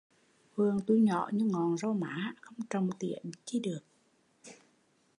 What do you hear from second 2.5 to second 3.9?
trồng tỉa chi được